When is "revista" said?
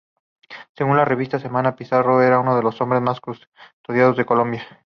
1.05-1.37